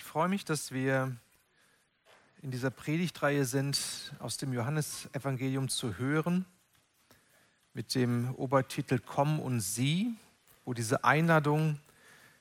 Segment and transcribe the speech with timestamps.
[0.00, 1.14] Ich freue mich, dass wir
[2.40, 3.78] in dieser Predigtreihe sind,
[4.18, 6.46] aus dem Johannesevangelium zu hören,
[7.74, 10.14] mit dem Obertitel Komm und sieh,
[10.64, 11.78] wo diese Einladung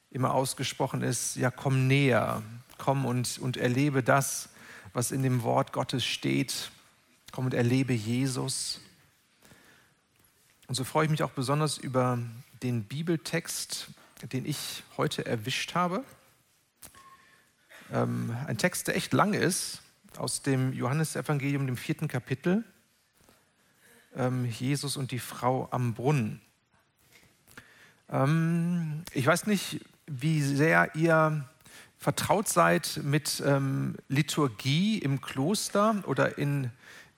[0.09, 2.41] immer ausgesprochen ist, ja, komm näher,
[2.77, 4.47] komm und, und erlebe das,
[4.93, 6.71] was in dem Wort Gottes steht,
[7.33, 8.79] komm und erlebe Jesus.
[10.67, 12.19] Und so freue ich mich auch besonders über
[12.63, 13.89] den Bibeltext,
[14.31, 16.05] den ich heute erwischt habe.
[17.91, 19.81] Ähm, ein Text, der echt lang ist,
[20.17, 22.63] aus dem Johannesevangelium, dem vierten Kapitel.
[24.15, 26.41] Ähm, Jesus und die Frau am Brunnen.
[28.09, 31.45] Ähm, ich weiß nicht, wie sehr ihr
[31.97, 36.71] vertraut seid mit ähm, Liturgie im Kloster oder in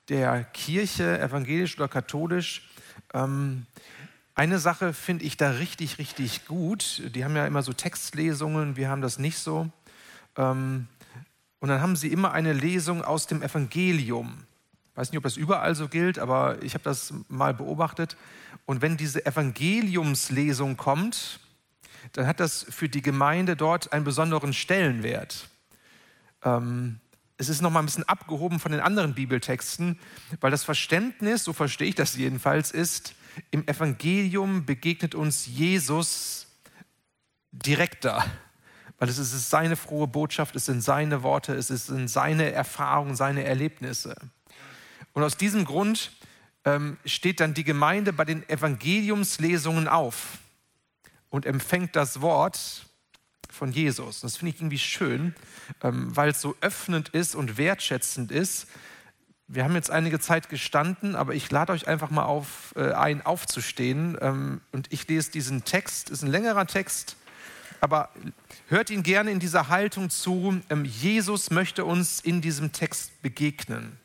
[0.08, 2.68] der Kirche, evangelisch oder katholisch.
[3.14, 3.66] Ähm,
[4.34, 7.02] eine Sache finde ich da richtig, richtig gut.
[7.14, 9.70] Die haben ja immer so Textlesungen, wir haben das nicht so.
[10.36, 10.88] Ähm,
[11.60, 14.44] und dann haben sie immer eine Lesung aus dem Evangelium.
[14.90, 18.16] Ich weiß nicht, ob das überall so gilt, aber ich habe das mal beobachtet.
[18.66, 21.40] Und wenn diese Evangeliumslesung kommt,
[22.12, 25.48] dann hat das für die Gemeinde dort einen besonderen Stellenwert.
[26.42, 27.00] Ähm,
[27.38, 29.98] es ist nochmal ein bisschen abgehoben von den anderen Bibeltexten,
[30.40, 33.14] weil das Verständnis, so verstehe ich das jedenfalls, ist,
[33.50, 36.46] im Evangelium begegnet uns Jesus
[37.50, 38.24] direkter,
[39.02, 43.42] weil es ist seine frohe Botschaft, es sind seine Worte, es sind seine Erfahrungen, seine
[43.42, 44.14] Erlebnisse.
[45.12, 46.12] Und aus diesem Grund
[46.64, 50.38] ähm, steht dann die Gemeinde bei den Evangeliumslesungen auf
[51.30, 52.86] und empfängt das Wort
[53.50, 54.22] von Jesus.
[54.22, 55.34] Und das finde ich irgendwie schön,
[55.82, 58.68] ähm, weil es so öffnend ist und wertschätzend ist,
[59.48, 63.26] wir haben jetzt einige Zeit gestanden, aber ich lade euch einfach mal auf, äh, ein,
[63.26, 64.16] aufzustehen.
[64.20, 67.16] Ähm, und ich lese diesen Text, ist ein längerer Text,
[67.80, 68.10] aber
[68.72, 70.60] hört ihn gerne in dieser Haltung zu.
[70.70, 73.98] Ähm, Jesus möchte uns in diesem Text begegnen.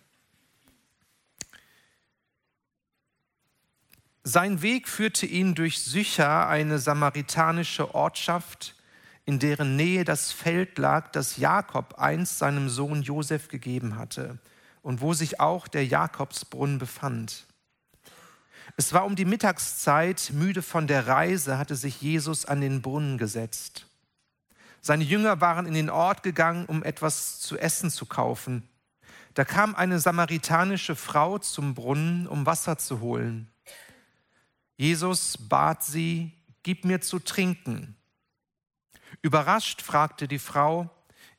[4.23, 8.75] Sein Weg führte ihn durch Sychar, eine samaritanische Ortschaft,
[9.23, 14.38] in deren Nähe das Feld lag, das Jakob einst seinem Sohn Josef gegeben hatte
[14.81, 17.45] und wo sich auch der Jakobsbrunnen befand.
[18.75, 23.17] Es war um die Mittagszeit, müde von der Reise, hatte sich Jesus an den Brunnen
[23.17, 23.88] gesetzt.
[24.88, 28.68] Seine Jünger waren in den Ort gegangen, um etwas zu essen zu kaufen.
[29.34, 33.52] Da kam eine samaritanische Frau zum Brunnen, um Wasser zu holen.
[34.78, 36.31] Jesus bat sie,
[36.64, 37.98] gib mir zu trinken.
[39.22, 40.90] Überrascht fragte die Frau,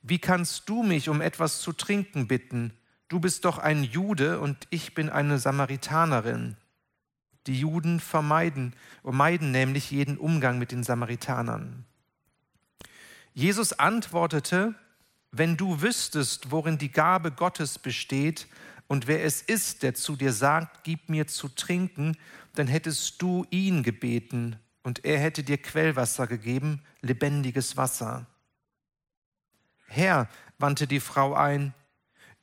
[0.03, 2.75] wie kannst du mich um etwas zu trinken bitten?
[3.09, 6.59] du bist doch ein Jude und ich bin eine Samaritanerin.
[7.47, 11.87] Die Juden vermeiden, meiden nämlich jeden Umgang mit den Samaritanern.
[13.38, 14.75] Jesus antwortete,
[15.31, 18.49] wenn du wüsstest, worin die Gabe Gottes besteht
[18.88, 22.16] und wer es ist, der zu dir sagt, gib mir zu trinken,
[22.56, 28.26] dann hättest du ihn gebeten und er hätte dir Quellwasser gegeben, lebendiges Wasser.
[29.87, 30.28] Herr,
[30.59, 31.75] wandte die Frau ein,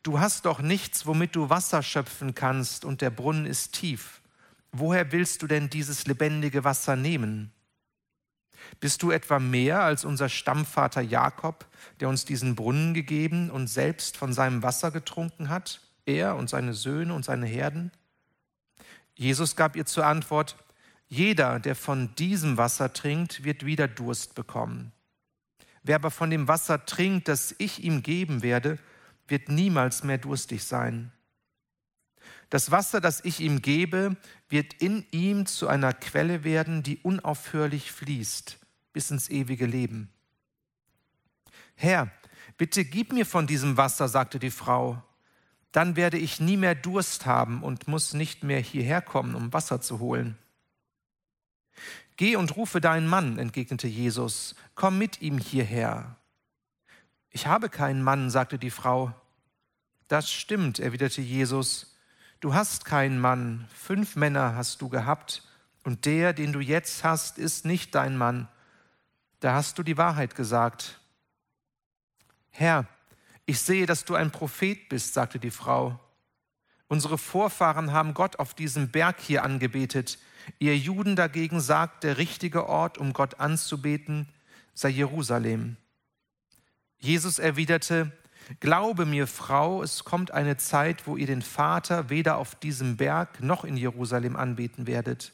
[0.01, 4.21] Du hast doch nichts, womit du Wasser schöpfen kannst, und der Brunnen ist tief.
[4.71, 7.51] Woher willst du denn dieses lebendige Wasser nehmen?
[8.79, 11.65] Bist du etwa mehr als unser Stammvater Jakob,
[11.99, 16.73] der uns diesen Brunnen gegeben und selbst von seinem Wasser getrunken hat, er und seine
[16.73, 17.91] Söhne und seine Herden?
[19.15, 20.57] Jesus gab ihr zur Antwort,
[21.07, 24.91] jeder, der von diesem Wasser trinkt, wird wieder Durst bekommen.
[25.83, 28.79] Wer aber von dem Wasser trinkt, das ich ihm geben werde,
[29.27, 31.11] wird niemals mehr durstig sein.
[32.49, 34.15] Das Wasser, das ich ihm gebe,
[34.49, 38.59] wird in ihm zu einer Quelle werden, die unaufhörlich fließt
[38.93, 40.09] bis ins ewige Leben.
[41.75, 42.09] Herr,
[42.57, 45.03] bitte gib mir von diesem Wasser, sagte die Frau,
[45.73, 49.81] dann werde ich nie mehr Durst haben und muss nicht mehr hierher kommen, um Wasser
[49.81, 50.37] zu holen.
[52.15, 56.15] Geh und rufe deinen Mann, entgegnete Jesus, komm mit ihm hierher.
[57.29, 59.13] Ich habe keinen Mann, sagte die Frau.
[60.07, 61.94] Das stimmt, erwiderte Jesus.
[62.45, 65.41] Du hast keinen Mann, fünf Männer hast du gehabt,
[65.83, 68.47] und der, den du jetzt hast, ist nicht dein Mann.
[69.39, 70.99] Da hast du die Wahrheit gesagt.
[72.51, 72.85] Herr,
[73.47, 75.99] ich sehe, dass du ein Prophet bist, sagte die Frau.
[76.87, 80.19] Unsere Vorfahren haben Gott auf diesem Berg hier angebetet.
[80.59, 84.29] Ihr Juden dagegen sagt, der richtige Ort, um Gott anzubeten,
[84.75, 85.77] sei Jerusalem.
[86.99, 88.11] Jesus erwiderte,
[88.59, 93.41] Glaube mir, Frau, es kommt eine Zeit, wo ihr den Vater weder auf diesem Berg
[93.41, 95.33] noch in Jerusalem anbeten werdet.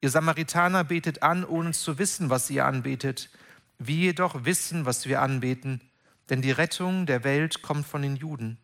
[0.00, 3.30] Ihr Samaritaner betet an, ohne zu wissen, was ihr anbetet.
[3.78, 5.80] Wir jedoch wissen, was wir anbeten,
[6.28, 8.58] denn die Rettung der Welt kommt von den Juden.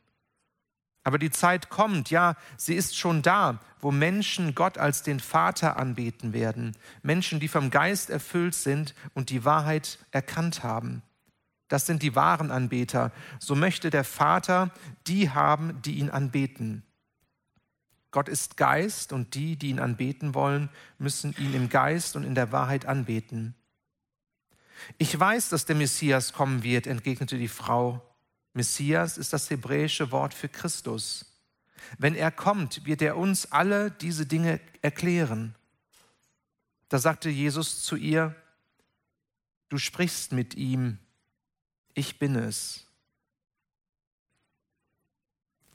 [1.03, 5.79] Aber die Zeit kommt, ja, sie ist schon da, wo Menschen Gott als den Vater
[5.79, 6.77] anbeten werden.
[7.03, 11.03] Menschen, die vom Geist erfüllt sind und die Wahrheit erkannt haben.
[11.71, 13.13] Das sind die wahren Anbeter.
[13.39, 14.73] So möchte der Vater
[15.07, 16.83] die haben, die ihn anbeten.
[18.11, 20.69] Gott ist Geist und die, die ihn anbeten wollen,
[20.99, 23.55] müssen ihn im Geist und in der Wahrheit anbeten.
[24.99, 28.03] Ich weiß, dass der Messias kommen wird, entgegnete die Frau.
[28.53, 31.41] Messias ist das hebräische Wort für Christus.
[31.99, 35.55] Wenn er kommt, wird er uns alle diese Dinge erklären.
[36.89, 38.35] Da sagte Jesus zu ihr,
[39.69, 40.99] du sprichst mit ihm,
[41.95, 42.87] ich bin es.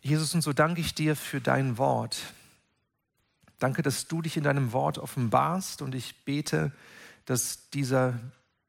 [0.02, 2.34] Jesus, und so danke ich dir für dein Wort.
[3.60, 6.72] Danke, dass du dich in deinem Wort offenbarst und ich bete,
[7.26, 8.20] dass dieser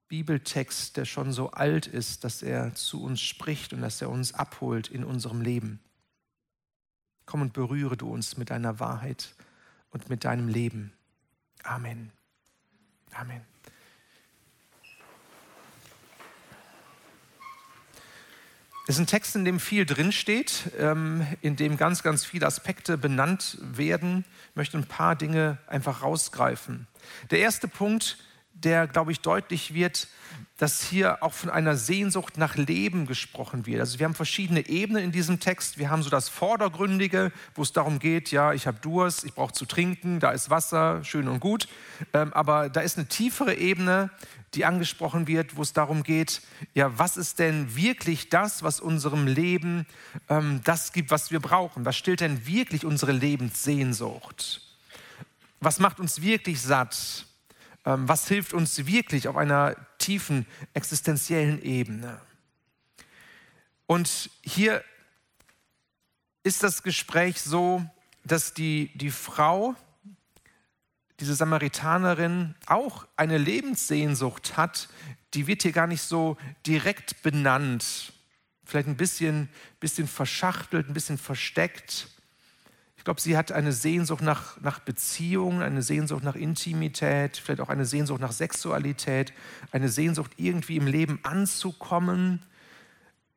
[0.09, 4.33] Bibeltext, der schon so alt ist, dass er zu uns spricht und dass er uns
[4.35, 5.81] abholt in unserem Leben.
[7.27, 9.35] Komm und berühre du uns mit deiner Wahrheit
[9.91, 10.93] und mit deinem Leben.
[11.65, 12.13] Amen.
[13.13, 13.43] Amen.
[18.87, 23.59] Ist ein Text, in dem viel drinsteht, ähm, in dem ganz, ganz viele Aspekte benannt
[23.61, 24.25] werden.
[24.51, 26.87] Ich möchte ein paar Dinge einfach rausgreifen.
[27.31, 28.19] Der erste Punkt
[28.65, 30.09] der, glaube ich, deutlich wird,
[30.59, 33.81] dass hier auch von einer Sehnsucht nach Leben gesprochen wird.
[33.81, 35.77] Also wir haben verschiedene Ebenen in diesem Text.
[35.77, 39.53] Wir haben so das Vordergründige, wo es darum geht, ja, ich habe Durst, ich brauche
[39.53, 41.69] zu trinken, da ist Wasser, schön und gut.
[42.15, 44.11] Ähm, aber da ist eine tiefere Ebene,
[44.55, 46.41] die angesprochen wird, wo es darum geht,
[46.73, 49.87] ja, was ist denn wirklich das, was unserem Leben
[50.31, 51.85] ähm, das gibt, was wir brauchen?
[51.85, 54.63] Was stillt denn wirklich unsere Lebenssehnsucht?
[55.61, 57.27] Was macht uns wirklich satt?
[57.87, 62.21] Ähm, was hilft uns wirklich auf einer tiefen existenziellen Ebene.
[63.87, 64.85] Und hier
[66.43, 67.85] ist das Gespräch so,
[68.25, 69.77] dass die, die Frau,
[71.21, 74.89] diese Samaritanerin, auch eine Lebenssehnsucht hat,
[75.35, 76.37] die wird hier gar nicht so
[76.67, 78.13] direkt benannt.
[78.65, 79.49] Vielleicht ein bisschen,
[79.79, 82.09] bisschen verschachtelt, ein bisschen versteckt
[83.07, 87.87] glaube, sie hat eine Sehnsucht nach, nach Beziehungen, eine Sehnsucht nach Intimität, vielleicht auch eine
[87.87, 89.33] Sehnsucht nach Sexualität,
[89.71, 92.43] eine Sehnsucht irgendwie im Leben anzukommen.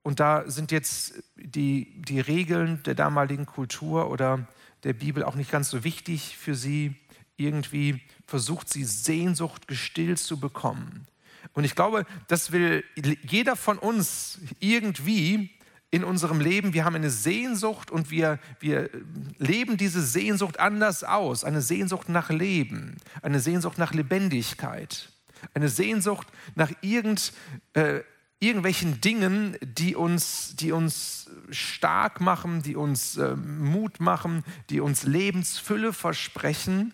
[0.02, 4.48] Und da sind jetzt die, die Regeln der damaligen Kultur oder
[4.84, 6.96] der Bibel auch nicht ganz so wichtig für sie.
[7.38, 11.06] Irgendwie versucht sie Sehnsucht gestillt zu bekommen.
[11.54, 12.84] Und ich glaube, das will
[13.22, 15.52] jeder von uns irgendwie
[15.92, 18.90] in unserem Leben, wir haben eine Sehnsucht und wir, wir
[19.38, 21.44] leben diese Sehnsucht anders aus.
[21.44, 25.10] Eine Sehnsucht nach Leben, eine Sehnsucht nach Lebendigkeit,
[25.54, 27.34] eine Sehnsucht nach irgend,
[27.74, 28.02] äh,
[28.40, 35.04] irgendwelchen Dingen, die uns, die uns stark machen, die uns äh, Mut machen, die uns
[35.04, 36.94] Lebensfülle versprechen.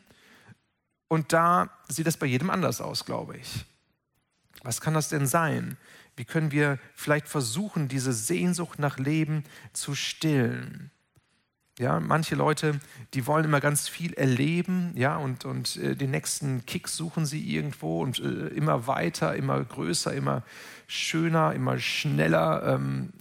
[1.09, 3.65] Und da sieht das bei jedem anders aus, glaube ich.
[4.63, 5.77] Was kann das denn sein?
[6.15, 10.91] Wie können wir vielleicht versuchen, diese Sehnsucht nach Leben zu stillen?
[11.77, 12.79] Ja, manche Leute,
[13.13, 17.44] die wollen immer ganz viel erleben, ja, und, und äh, den nächsten Kick suchen sie
[17.53, 20.44] irgendwo und äh, immer weiter, immer größer, immer
[20.88, 22.63] schöner, immer schneller.
[22.65, 23.12] Ähm,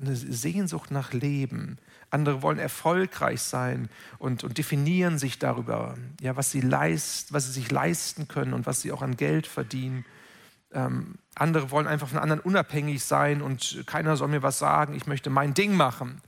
[0.00, 1.78] eine Sehnsucht nach Leben.
[2.10, 7.52] Andere wollen erfolgreich sein und, und definieren sich darüber, ja, was sie leist, was sie
[7.52, 10.04] sich leisten können und was sie auch an Geld verdienen.
[10.72, 15.06] Ähm, andere wollen einfach von anderen unabhängig sein und keiner soll mir was sagen, ich
[15.06, 16.22] möchte mein Ding machen.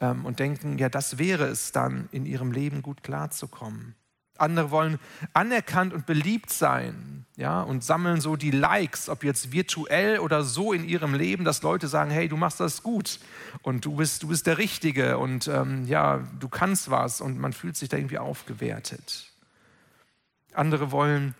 [0.00, 3.94] Ähm, und denken, ja, das wäre es dann, in ihrem Leben gut klarzukommen.
[4.36, 4.98] Andere wollen
[5.32, 10.72] anerkannt und beliebt sein, ja, und sammeln so die Likes, ob jetzt virtuell oder so
[10.72, 13.20] in ihrem Leben, dass Leute sagen, hey, du machst das gut
[13.62, 17.52] und du bist, du bist der Richtige und ähm, ja, du kannst was und man
[17.52, 19.30] fühlt sich da irgendwie aufgewertet.
[20.52, 21.34] Andere wollen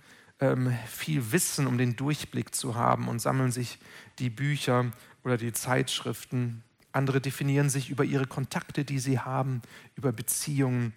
[0.52, 3.78] ähm, viel Wissen, um den Durchblick zu haben und sammeln sich
[4.18, 4.92] die Bücher
[5.24, 6.62] oder die Zeitschriften.
[6.92, 9.62] Andere definieren sich über ihre Kontakte, die sie haben,
[9.96, 10.92] über Beziehungen,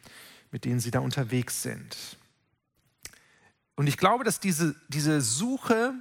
[0.51, 2.17] mit denen sie da unterwegs sind.
[3.75, 5.93] Und ich glaube, dass diese, diese Suche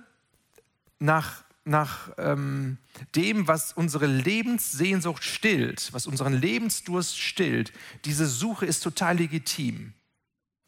[0.99, 2.79] nach, nach ähm,
[3.15, 7.73] dem, was unsere Lebenssehnsucht stillt, was unseren Lebensdurst stillt,
[8.05, 9.93] diese Suche ist total legitim.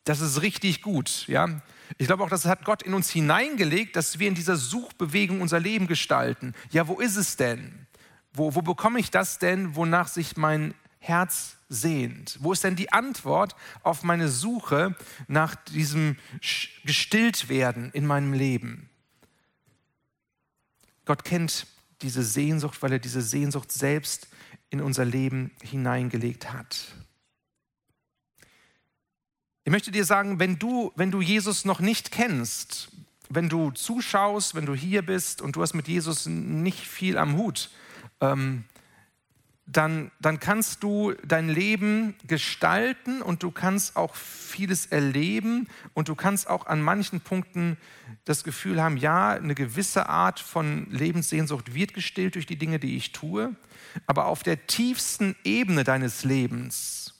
[0.04, 1.26] Das ist richtig gut.
[1.28, 1.60] Ja?
[1.96, 5.60] Ich glaube auch, das hat Gott in uns hineingelegt, dass wir in dieser Suchbewegung unser
[5.60, 6.54] Leben gestalten.
[6.70, 7.86] Ja, wo ist es denn?
[8.32, 12.38] Wo, wo bekomme ich das denn, wonach sich mein Herz sehnt?
[12.40, 14.94] Wo ist denn die Antwort auf meine Suche
[15.26, 16.16] nach diesem
[16.84, 18.90] Gestilltwerden in meinem Leben?
[21.04, 21.66] Gott kennt
[22.02, 24.28] diese Sehnsucht, weil er diese Sehnsucht selbst
[24.70, 26.92] in unser Leben hineingelegt hat.
[29.68, 32.88] Ich möchte dir sagen, wenn du, wenn du Jesus noch nicht kennst,
[33.28, 37.36] wenn du zuschaust, wenn du hier bist und du hast mit Jesus nicht viel am
[37.36, 37.68] Hut,
[38.22, 38.64] ähm,
[39.66, 46.14] dann, dann kannst du dein Leben gestalten und du kannst auch vieles erleben und du
[46.14, 47.76] kannst auch an manchen Punkten
[48.24, 52.96] das Gefühl haben, ja, eine gewisse Art von Lebenssehnsucht wird gestillt durch die Dinge, die
[52.96, 53.54] ich tue,
[54.06, 57.12] aber auf der tiefsten Ebene deines Lebens,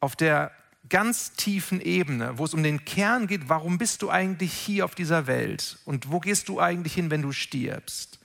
[0.00, 0.50] auf der
[0.88, 4.94] ganz tiefen Ebene, wo es um den Kern geht, warum bist du eigentlich hier auf
[4.94, 8.18] dieser Welt und wo gehst du eigentlich hin, wenn du stirbst?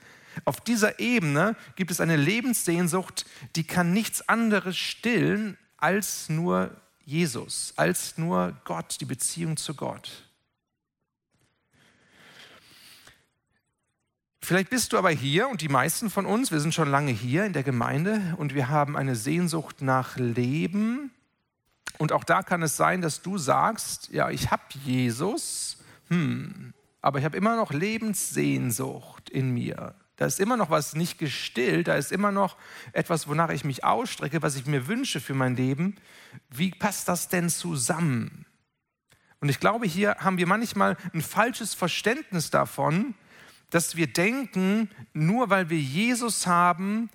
[0.44, 6.70] Auf dieser Ebene gibt es eine Lebenssehnsucht, die kann nichts anderes stillen als nur
[7.04, 10.24] Jesus, als nur Gott, die Beziehung zu Gott.
[14.44, 17.46] Vielleicht bist du aber hier und die meisten von uns, wir sind schon lange hier
[17.46, 21.13] in der Gemeinde und wir haben eine Sehnsucht nach Leben.
[21.98, 27.18] Und auch da kann es sein, dass du sagst, ja, ich habe Jesus, hm, aber
[27.18, 29.94] ich habe immer noch Lebenssehnsucht in mir.
[30.16, 32.56] Da ist immer noch was nicht gestillt, da ist immer noch
[32.92, 35.96] etwas, wonach ich mich ausstrecke, was ich mir wünsche für mein Leben.
[36.50, 38.46] Wie passt das denn zusammen?
[39.40, 43.14] Und ich glaube, hier haben wir manchmal ein falsches Verständnis davon,
[43.70, 47.10] dass wir denken, nur weil wir Jesus haben,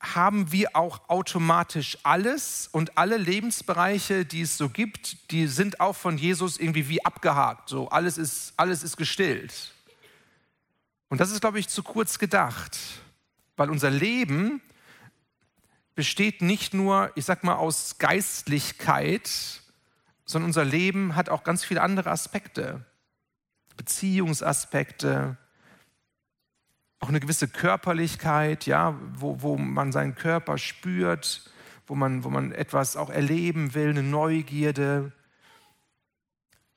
[0.00, 5.96] haben wir auch automatisch alles und alle Lebensbereiche, die es so gibt, die sind auch
[5.96, 7.68] von Jesus irgendwie wie abgehakt.
[7.68, 9.72] So alles ist, alles ist gestillt.
[11.08, 12.78] Und das ist, glaube ich, zu kurz gedacht,
[13.56, 14.60] weil unser Leben
[15.94, 19.28] besteht nicht nur, ich sag mal, aus Geistlichkeit,
[20.24, 22.84] sondern unser Leben hat auch ganz viele andere Aspekte.
[23.76, 25.38] Beziehungsaspekte,
[27.00, 31.50] auch eine gewisse Körperlichkeit, ja, wo, wo man seinen Körper spürt,
[31.86, 35.12] wo man, wo man etwas auch erleben will, eine Neugierde,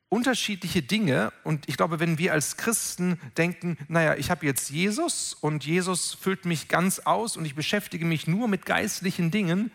[0.10, 1.32] unterschiedliche Dinge.
[1.44, 6.14] Und ich glaube, wenn wir als Christen denken, naja, ich habe jetzt Jesus und Jesus
[6.14, 9.72] füllt mich ganz aus und ich beschäftige mich nur mit geistlichen Dingen,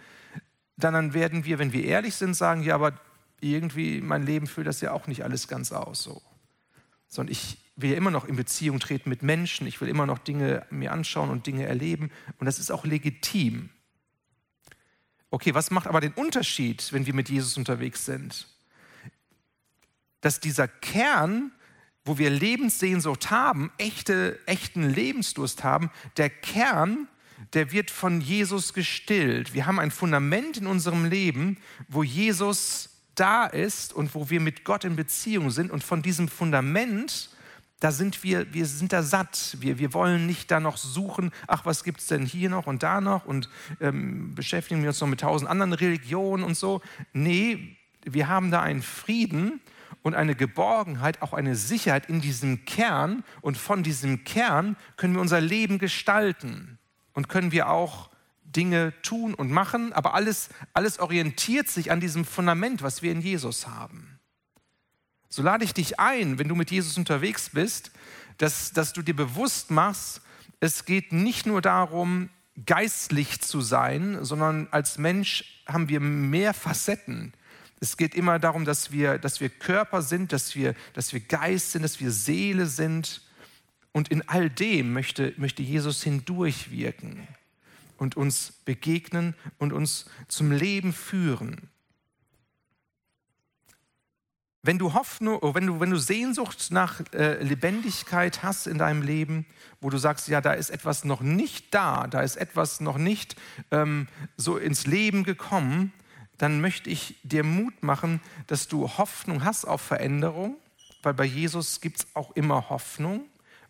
[0.77, 2.93] dann werden wir, wenn wir ehrlich sind, sagen, ja, aber
[3.41, 6.23] irgendwie mein Leben füllt das ja auch nicht alles ganz aus so.
[7.09, 10.19] Sondern ich will ja immer noch in Beziehung treten mit Menschen, ich will immer noch
[10.19, 13.71] Dinge mir anschauen und Dinge erleben und das ist auch legitim.
[15.31, 18.47] Okay, was macht aber den Unterschied, wenn wir mit Jesus unterwegs sind?
[20.27, 21.53] dass dieser Kern,
[22.05, 27.07] wo wir Lebenssehnsucht haben, echte, echten Lebensdurst haben, der Kern,
[27.53, 29.55] der wird von Jesus gestillt.
[29.55, 34.65] Wir haben ein Fundament in unserem Leben, wo Jesus da ist und wo wir mit
[34.65, 35.71] Gott in Beziehung sind.
[35.71, 37.31] Und von diesem Fundament,
[37.81, 39.57] da sind wir, wir sind da satt.
[39.61, 42.83] Wir, wir wollen nicht da noch suchen, ach, was gibt es denn hier noch und
[42.83, 43.49] da noch und
[43.81, 46.81] ähm, beschäftigen wir uns noch mit tausend anderen Religionen und so.
[47.13, 49.61] Nee, wir haben da einen Frieden
[50.03, 53.25] und eine Geborgenheit, auch eine Sicherheit in diesem Kern.
[53.41, 56.79] Und von diesem Kern können wir unser Leben gestalten
[57.13, 58.11] und können wir auch
[58.57, 59.93] Dinge tun und machen.
[59.93, 64.19] Aber alles, alles orientiert sich an diesem Fundament, was wir in Jesus haben.
[65.29, 67.91] So lade ich dich ein, wenn du mit Jesus unterwegs bist,
[68.39, 70.23] dass, dass du dir bewusst machst,
[70.61, 72.31] es geht nicht nur darum,
[72.65, 77.35] geistlich zu sein, sondern als Mensch haben wir mehr Facetten.
[77.81, 81.73] Es geht immer darum, dass wir, dass wir Körper sind, dass wir, dass wir Geist
[81.73, 83.21] sind, dass wir Seele sind.
[83.93, 87.29] Und in all dem möchte, möchte Jesus hindurchwirken
[87.99, 91.71] und uns begegnen und uns zum Leben führen.
[94.63, 99.03] Wenn du Hoffnung, oh, wenn du, wenn du Sehnsucht nach äh, Lebendigkeit hast in deinem
[99.03, 99.47] Leben,
[99.81, 103.37] wo du sagst, ja, da ist etwas noch nicht da, da ist etwas noch nicht
[103.71, 105.93] ähm, so ins Leben gekommen,
[106.37, 110.57] dann möchte ich dir Mut machen, dass du Hoffnung hast auf Veränderung,
[111.03, 113.25] weil bei Jesus gibt es auch immer Hoffnung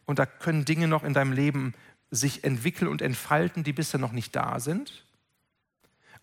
[0.06, 1.74] und da können Dinge noch in deinem Leben
[2.10, 5.04] sich entwickeln und entfalten, die bisher noch nicht da sind.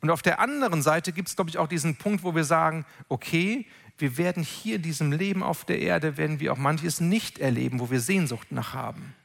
[0.02, 2.86] Und auf der anderen Seite gibt es, glaube ich, auch diesen Punkt, wo wir sagen,
[3.08, 3.66] okay,
[3.98, 7.80] wir werden hier in diesem Leben auf der Erde, werden wir auch manches nicht erleben,
[7.80, 9.16] wo wir Sehnsucht nach haben.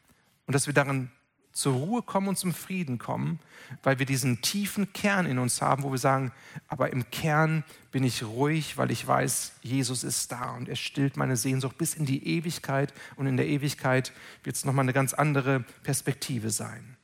[0.47, 1.11] Und dass wir darin
[1.59, 3.41] zur Ruhe kommen und zum Frieden kommen,
[3.83, 6.31] weil wir diesen tiefen Kern in uns haben, wo wir sagen,
[6.69, 11.17] aber im Kern bin ich ruhig, weil ich weiß, Jesus ist da und er stillt
[11.17, 14.13] meine Sehnsucht bis in die Ewigkeit und in der Ewigkeit
[14.45, 16.97] wird es nochmal eine ganz andere Perspektive sein.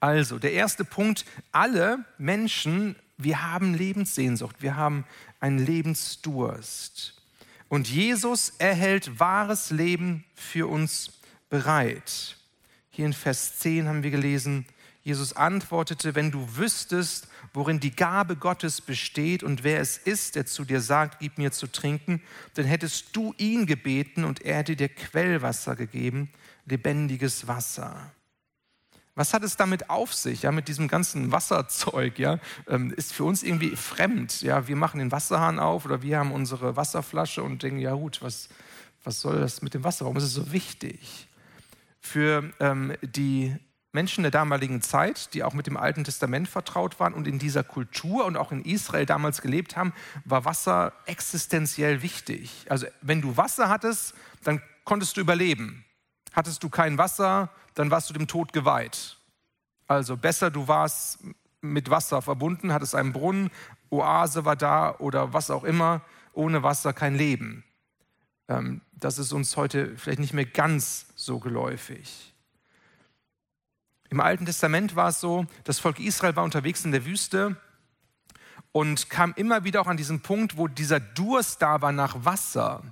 [0.00, 5.04] Also, der erste Punkt, alle Menschen, wir haben Lebenssehnsucht, wir haben
[5.38, 7.22] einen Lebensdurst.
[7.68, 12.36] Und Jesus erhält wahres Leben für uns bereit.
[12.94, 14.66] Hier in Vers 10 haben wir gelesen,
[15.02, 20.44] Jesus antwortete, wenn du wüsstest, worin die Gabe Gottes besteht und wer es ist, der
[20.44, 22.20] zu dir sagt, gib mir zu trinken,
[22.52, 26.30] dann hättest du ihn gebeten und er hätte dir Quellwasser gegeben,
[26.66, 28.12] lebendiges Wasser.
[29.14, 33.24] Was hat es damit auf sich, ja, mit diesem ganzen Wasserzeug, ja, ähm, ist für
[33.24, 37.62] uns irgendwie fremd, ja, wir machen den Wasserhahn auf oder wir haben unsere Wasserflasche und
[37.62, 38.50] denken, ja gut, was,
[39.02, 41.26] was soll das mit dem Wasser, warum ist es so wichtig?
[42.02, 43.56] Für ähm, die
[43.92, 47.62] Menschen der damaligen Zeit, die auch mit dem Alten Testament vertraut waren und in dieser
[47.62, 49.92] Kultur und auch in Israel damals gelebt haben,
[50.24, 52.66] war Wasser existenziell wichtig.
[52.68, 55.84] Also wenn du Wasser hattest, dann konntest du überleben.
[56.32, 59.18] Hattest du kein Wasser, dann warst du dem Tod geweiht.
[59.86, 61.18] Also besser, du warst
[61.60, 63.50] mit Wasser verbunden, hattest einen Brunnen,
[63.90, 66.00] Oase war da oder was auch immer,
[66.32, 67.62] ohne Wasser kein Leben.
[68.48, 72.34] Ähm, das ist uns heute vielleicht nicht mehr ganz so geläufig.
[74.10, 77.56] Im Alten Testament war es so, das Volk Israel war unterwegs in der Wüste
[78.72, 82.82] und kam immer wieder auch an diesen Punkt, wo dieser Durst da war nach Wasser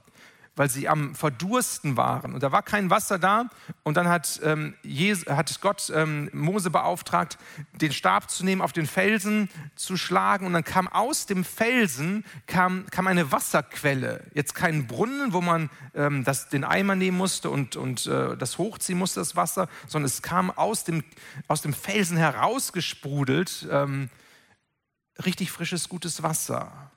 [0.61, 2.35] weil sie am Verdursten waren.
[2.35, 3.49] Und da war kein Wasser da.
[3.83, 7.39] Und dann hat, ähm, Jesus, hat Gott ähm, Mose beauftragt,
[7.73, 10.45] den Stab zu nehmen, auf den Felsen zu schlagen.
[10.45, 14.23] Und dann kam aus dem Felsen kam, kam eine Wasserquelle.
[14.35, 18.59] Jetzt kein Brunnen, wo man ähm, das, den Eimer nehmen musste und, und äh, das
[18.59, 21.05] hochziehen musste, das Wasser, sondern es kam aus dem,
[21.49, 23.67] aus dem Felsen herausgesprudelt.
[23.71, 24.11] Ähm,
[25.25, 26.91] richtig frisches, gutes Wasser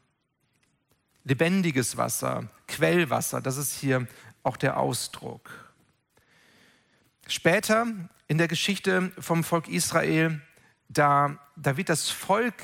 [1.23, 4.07] lebendiges Wasser, Quellwasser, das ist hier
[4.43, 5.49] auch der Ausdruck.
[7.27, 7.87] Später
[8.27, 10.41] in der Geschichte vom Volk Israel,
[10.89, 12.55] da, da wird das Volk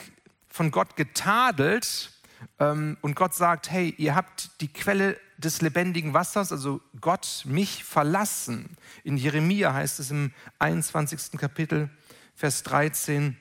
[0.50, 2.12] von Gott getadelt
[2.60, 7.84] ähm, und Gott sagt, hey, ihr habt die Quelle des lebendigen Wassers, also Gott, mich
[7.86, 8.78] verlassen.
[9.04, 11.40] In Jeremia heißt es im 21.
[11.40, 11.90] Kapitel,
[12.36, 13.38] Vers 13,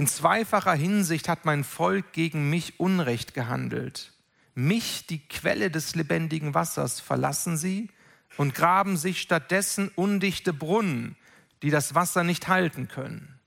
[0.00, 4.14] in zweifacher Hinsicht hat mein Volk gegen mich Unrecht gehandelt.
[4.54, 7.90] Mich, die Quelle des lebendigen Wassers, verlassen sie
[8.38, 11.16] und graben sich stattdessen undichte Brunnen,
[11.60, 13.39] die das Wasser nicht halten können.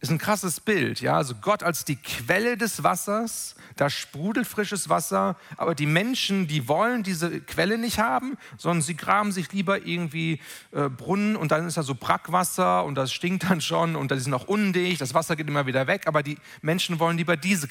[0.00, 1.16] Ist ein krasses Bild, ja.
[1.16, 6.68] Also Gott als die Quelle des Wassers, da sprudelt frisches Wasser, aber die Menschen, die
[6.68, 10.40] wollen diese Quelle nicht haben, sondern sie graben sich lieber irgendwie
[10.72, 14.20] äh, Brunnen und dann ist da so Brackwasser und das stinkt dann schon und das
[14.20, 17.68] ist noch undicht, das Wasser geht immer wieder weg, aber die Menschen wollen lieber diese,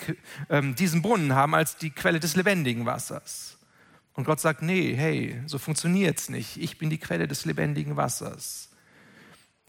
[0.49, 3.57] äh, diesen Brunnen haben als die Quelle des lebendigen Wassers.
[4.13, 6.57] Und Gott sagt, nee, hey, so funktioniert's nicht.
[6.57, 8.69] Ich bin die Quelle des lebendigen Wassers.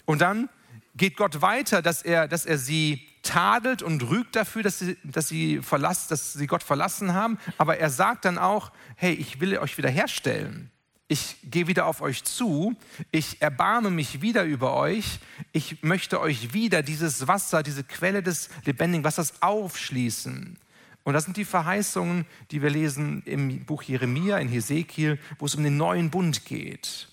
[0.04, 0.50] Und dann
[0.94, 5.28] geht Gott weiter, dass er, dass er sie tadelt und rügt dafür, dass sie, dass,
[5.28, 7.38] sie verlass, dass sie Gott verlassen haben.
[7.58, 10.70] Aber er sagt dann auch, hey, ich will euch wiederherstellen.
[11.08, 12.76] Ich gehe wieder auf euch zu.
[13.10, 15.18] Ich erbarme mich wieder über euch.
[15.52, 20.56] Ich möchte euch wieder dieses Wasser, diese Quelle des lebendigen Wassers aufschließen.
[21.02, 25.54] Und das sind die Verheißungen, die wir lesen im Buch Jeremia, in Hesekiel, wo es
[25.56, 27.09] um den neuen Bund geht.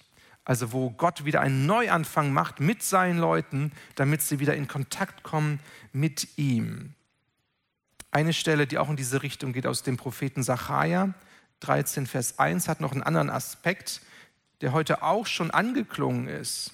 [0.48, 5.22] Also wo Gott wieder einen Neuanfang macht mit seinen Leuten, damit sie wieder in Kontakt
[5.22, 5.60] kommen
[5.92, 6.94] mit ihm.
[8.12, 11.14] Eine Stelle, die auch in diese Richtung geht aus dem Propheten Sacharja
[11.60, 14.00] 13, Vers 1, hat noch einen anderen Aspekt,
[14.62, 16.72] der heute auch schon angeklungen ist.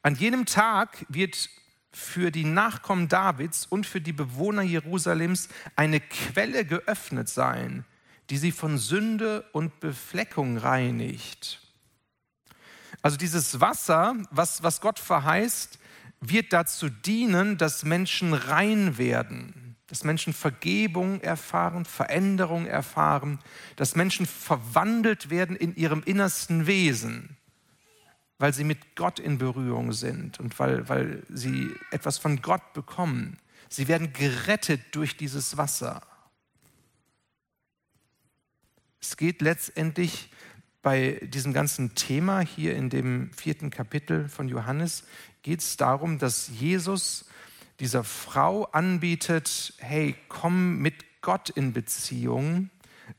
[0.00, 1.50] An jenem Tag wird
[1.92, 7.84] für die Nachkommen Davids und für die Bewohner Jerusalems eine Quelle geöffnet sein,
[8.30, 11.67] die sie von Sünde und Befleckung reinigt.
[13.02, 15.78] Also dieses Wasser, was, was Gott verheißt,
[16.20, 23.38] wird dazu dienen, dass Menschen rein werden, dass Menschen Vergebung erfahren, Veränderung erfahren,
[23.76, 27.36] dass Menschen verwandelt werden in ihrem innersten Wesen,
[28.38, 33.38] weil sie mit Gott in Berührung sind und weil, weil sie etwas von Gott bekommen.
[33.68, 36.02] Sie werden gerettet durch dieses Wasser.
[39.00, 40.30] Es geht letztendlich
[40.88, 45.04] bei diesem ganzen Thema hier in dem vierten Kapitel von Johannes
[45.42, 47.26] geht es darum, dass Jesus
[47.78, 52.70] dieser Frau anbietet, hey, komm mit Gott in Beziehung.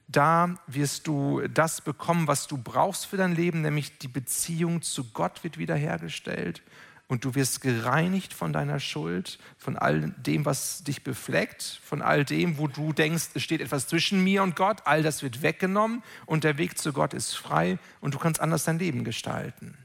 [0.07, 5.03] Da wirst du das bekommen, was du brauchst für dein Leben, nämlich die Beziehung zu
[5.11, 6.63] Gott wird wiederhergestellt
[7.09, 12.23] und du wirst gereinigt von deiner Schuld, von all dem, was dich befleckt, von all
[12.23, 14.83] dem, wo du denkst, es steht etwas zwischen mir und Gott.
[14.85, 18.63] All das wird weggenommen und der Weg zu Gott ist frei und du kannst anders
[18.63, 19.75] dein Leben gestalten.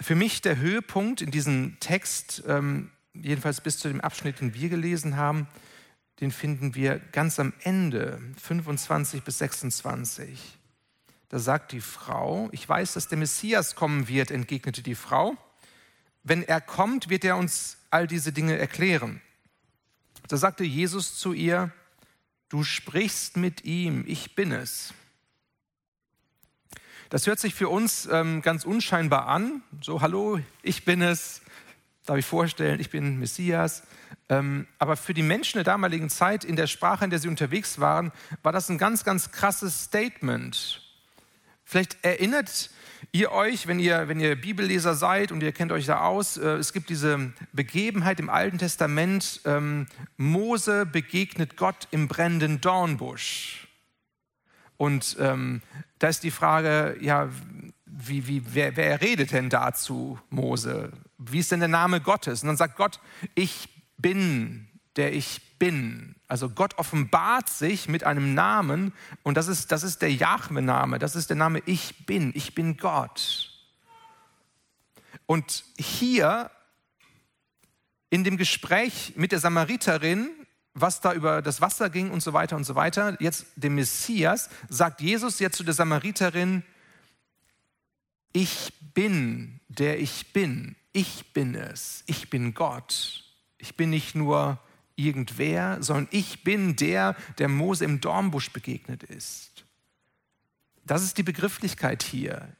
[0.00, 4.68] Für mich der Höhepunkt in diesem Text, ähm, jedenfalls bis zu dem Abschnitt, den wir
[4.68, 5.46] gelesen haben,
[6.20, 10.59] den finden wir ganz am Ende, 25 bis 26.
[11.30, 15.36] Da sagt die Frau, ich weiß, dass der Messias kommen wird, entgegnete die Frau.
[16.24, 19.22] Wenn er kommt, wird er uns all diese Dinge erklären.
[20.26, 21.70] Da sagte Jesus zu ihr,
[22.48, 24.92] du sprichst mit ihm, ich bin es.
[27.10, 29.62] Das hört sich für uns ähm, ganz unscheinbar an.
[29.82, 31.42] So, hallo, ich bin es.
[32.06, 33.84] Darf ich vorstellen, ich bin Messias.
[34.28, 37.78] Ähm, aber für die Menschen der damaligen Zeit, in der Sprache, in der sie unterwegs
[37.78, 38.10] waren,
[38.42, 40.89] war das ein ganz, ganz krasses Statement.
[41.70, 42.68] Vielleicht erinnert
[43.12, 46.48] ihr euch, wenn ihr, wenn ihr Bibelleser seid und ihr kennt euch da aus, äh,
[46.56, 53.68] es gibt diese Begebenheit im Alten Testament, ähm, Mose begegnet Gott im brennenden Dornbusch.
[54.78, 55.62] Und ähm,
[56.00, 57.28] da ist die Frage, ja,
[57.86, 60.90] wie, wie, wer, wer redet denn dazu, Mose?
[61.18, 62.42] Wie ist denn der Name Gottes?
[62.42, 62.98] Und dann sagt Gott,
[63.36, 66.16] ich bin, der ich bin.
[66.26, 68.92] Also Gott offenbart sich mit einem Namen
[69.22, 72.76] und das ist, das ist der Jahwe-Name, das ist der Name Ich bin, ich bin
[72.76, 73.52] Gott.
[75.26, 76.50] Und hier
[78.10, 80.30] in dem Gespräch mit der Samariterin
[80.74, 84.48] was da über das Wasser ging und so weiter und so weiter, jetzt dem Messias,
[84.68, 86.62] sagt Jesus jetzt zu der Samariterin,
[88.32, 93.24] ich bin, der ich bin, ich bin es, ich bin Gott.
[93.58, 94.58] Ich bin nicht nur
[95.04, 99.64] irgendwer, sondern ich bin der, der Mose im Dornbusch begegnet ist.
[100.84, 102.56] Das ist die Begrifflichkeit hier.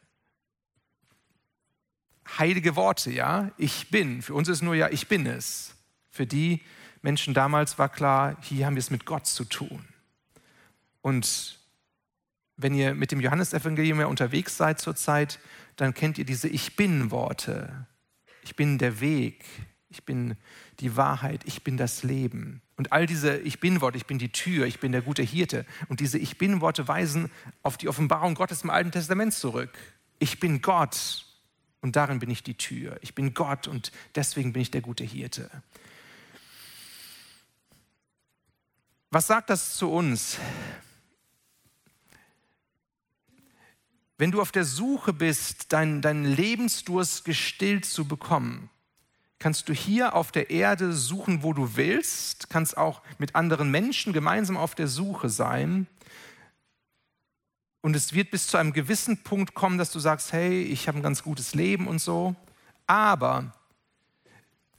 [2.39, 4.23] Heilige Worte, ja, ich bin.
[4.23, 5.75] Für uns ist nur ja, ich bin es.
[6.11, 6.63] Für die,
[7.03, 9.85] Menschen damals war klar, hier haben wir es mit Gott zu tun.
[11.01, 11.59] Und
[12.57, 15.39] wenn ihr mit dem Johannesevangelium ja unterwegs seid zurzeit,
[15.77, 17.87] dann kennt ihr diese Ich bin-Worte.
[18.43, 19.45] Ich bin der Weg,
[19.91, 20.37] ich bin
[20.79, 22.63] die Wahrheit, ich bin das Leben.
[22.77, 25.67] Und all diese Ich bin-Worte, ich bin die Tür, ich bin der gute Hirte.
[25.89, 27.31] Und diese Ich bin-Worte weisen
[27.63, 29.77] auf die Offenbarung Gottes im Alten Testament zurück.
[30.21, 31.27] Ich bin Gott
[31.81, 32.99] und darin bin ich die Tür.
[33.03, 35.51] Ich bin Gott und deswegen bin ich der gute Hirte.
[39.11, 40.39] Was sagt das zu uns?
[44.19, 48.71] Wenn du auf der Suche bist, deinen dein Lebensdurst gestillt zu bekommen,
[49.41, 54.13] kannst du hier auf der Erde suchen, wo du willst, kannst auch mit anderen Menschen
[54.13, 55.89] gemeinsam auf der Suche sein.
[57.81, 60.99] Und es wird bis zu einem gewissen Punkt kommen, dass du sagst, hey, ich habe
[60.99, 62.37] ein ganz gutes Leben und so.
[62.87, 63.55] Aber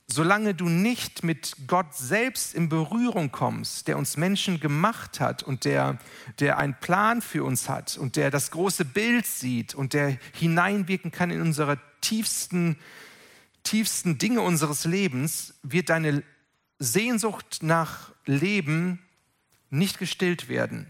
[0.06, 5.66] solange du nicht mit Gott selbst in Berührung kommst, der uns Menschen gemacht hat und
[5.66, 5.98] der,
[6.40, 11.12] der einen Plan für uns hat und der das große Bild sieht und der hineinwirken
[11.12, 12.78] kann in unsere tiefsten,
[13.64, 16.24] tiefsten Dinge unseres Lebens, wird deine
[16.80, 19.00] Sehnsucht nach Leben
[19.70, 20.88] nicht gestillt werden.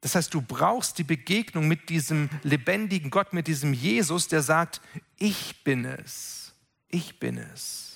[0.00, 4.80] Das heißt, du brauchst die Begegnung mit diesem lebendigen Gott, mit diesem Jesus, der sagt,
[5.16, 6.52] ich bin es,
[6.88, 7.92] ich bin es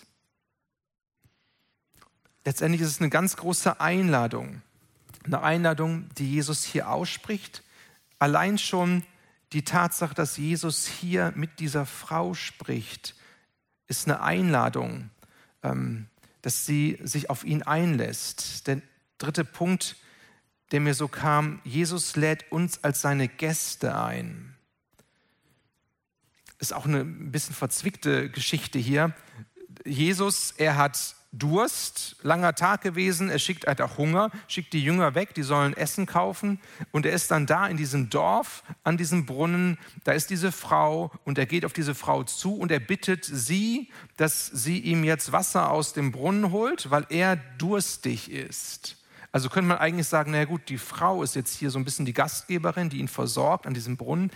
[2.46, 4.62] letztendlich ist es eine ganz große Einladung.
[5.24, 7.62] Eine Einladung, die Jesus hier ausspricht.
[8.18, 9.02] Allein schon
[9.52, 13.15] die Tatsache, dass Jesus hier mit dieser Frau spricht,
[13.88, 15.10] ist eine Einladung,
[15.62, 16.06] ähm,
[16.42, 18.66] dass sie sich auf ihn einlässt.
[18.66, 18.80] Der
[19.18, 19.96] dritte Punkt,
[20.72, 24.56] der mir so kam, Jesus lädt uns als seine Gäste ein.
[26.58, 29.14] Ist auch eine ein bisschen verzwickte Geschichte hier.
[29.84, 35.14] Jesus, er hat Durst, langer Tag gewesen, er schickt, hat auch Hunger, schickt die Jünger
[35.14, 36.60] weg, die sollen Essen kaufen
[36.92, 41.10] und er ist dann da in diesem Dorf an diesem Brunnen, da ist diese Frau
[41.24, 45.32] und er geht auf diese Frau zu und er bittet sie, dass sie ihm jetzt
[45.32, 48.96] Wasser aus dem Brunnen holt, weil er durstig ist.
[49.32, 52.06] Also könnte man eigentlich sagen, naja gut, die Frau ist jetzt hier so ein bisschen
[52.06, 54.30] die Gastgeberin, die ihn versorgt an diesem Brunnen.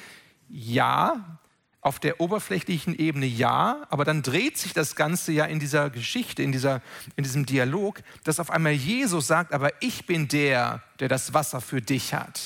[0.48, 1.38] Ja,
[1.83, 6.43] auf der oberflächlichen Ebene ja, aber dann dreht sich das Ganze ja in dieser Geschichte,
[6.43, 6.83] in, dieser,
[7.16, 11.61] in diesem Dialog, dass auf einmal Jesus sagt, aber ich bin der, der das Wasser
[11.61, 12.40] für dich hat.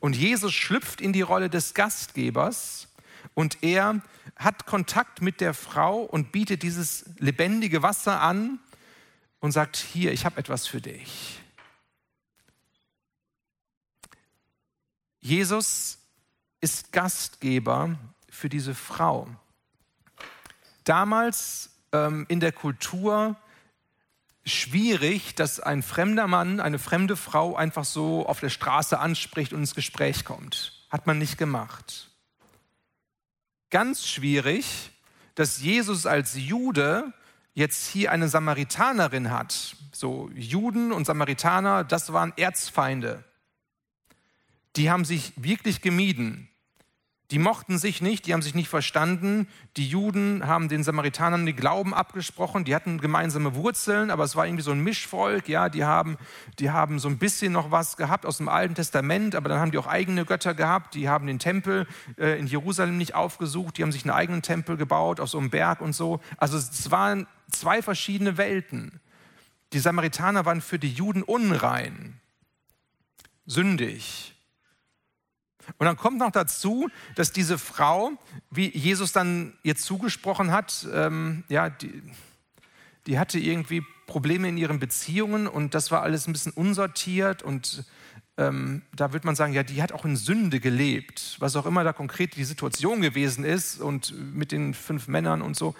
[0.00, 2.88] Und Jesus schlüpft in die Rolle des Gastgebers
[3.34, 4.00] und er
[4.36, 8.58] hat Kontakt mit der Frau und bietet dieses lebendige Wasser an
[9.40, 11.38] und sagt, hier, ich habe etwas für dich.
[15.20, 15.98] Jesus
[16.60, 17.96] ist Gastgeber
[18.42, 19.28] für diese Frau.
[20.82, 23.36] Damals ähm, in der Kultur
[24.44, 29.60] schwierig, dass ein fremder Mann eine fremde Frau einfach so auf der Straße anspricht und
[29.60, 30.72] ins Gespräch kommt.
[30.90, 32.10] Hat man nicht gemacht.
[33.70, 34.90] Ganz schwierig,
[35.36, 37.12] dass Jesus als Jude
[37.54, 43.22] jetzt hier eine Samaritanerin hat, so Juden und Samaritaner, das waren Erzfeinde.
[44.74, 46.48] Die haben sich wirklich gemieden.
[47.32, 49.48] Die mochten sich nicht, die haben sich nicht verstanden.
[49.78, 54.44] Die Juden haben den Samaritanern den Glauben abgesprochen, die hatten gemeinsame Wurzeln, aber es war
[54.44, 56.18] irgendwie so ein Mischvolk, ja, die haben,
[56.58, 59.70] die haben so ein bisschen noch was gehabt aus dem Alten Testament, aber dann haben
[59.70, 61.86] die auch eigene Götter gehabt, die haben den Tempel
[62.18, 65.48] äh, in Jerusalem nicht aufgesucht, die haben sich einen eigenen Tempel gebaut auf so einem
[65.48, 66.20] Berg und so.
[66.36, 69.00] Also es waren zwei verschiedene Welten.
[69.72, 72.20] Die Samaritaner waren für die Juden unrein,
[73.46, 74.31] sündig.
[75.78, 78.12] Und dann kommt noch dazu, dass diese Frau,
[78.50, 82.02] wie Jesus dann ihr zugesprochen hat, ähm, ja, die,
[83.06, 87.84] die hatte irgendwie Probleme in ihren Beziehungen und das war alles ein bisschen unsortiert und
[88.38, 91.84] ähm, da würde man sagen, ja, die hat auch in Sünde gelebt, was auch immer
[91.84, 95.74] da konkret die Situation gewesen ist und mit den fünf Männern und so,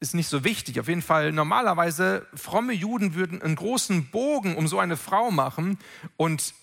[0.00, 0.80] ist nicht so wichtig.
[0.80, 5.78] Auf jeden Fall, normalerweise, fromme Juden würden einen großen Bogen um so eine Frau machen
[6.16, 6.54] und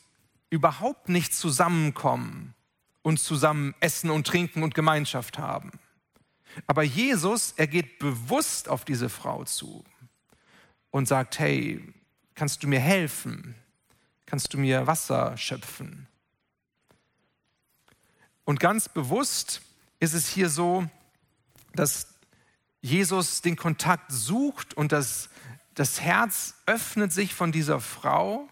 [0.49, 2.53] überhaupt nicht zusammenkommen
[3.01, 5.71] und zusammen essen und trinken und Gemeinschaft haben.
[6.67, 9.83] Aber Jesus, er geht bewusst auf diese Frau zu
[10.91, 11.93] und sagt, hey,
[12.35, 13.55] kannst du mir helfen?
[14.25, 16.07] Kannst du mir Wasser schöpfen?
[18.45, 19.61] Und ganz bewusst
[19.99, 20.87] ist es hier so,
[21.73, 22.07] dass
[22.81, 25.29] Jesus den Kontakt sucht und das,
[25.75, 28.47] das Herz öffnet sich von dieser Frau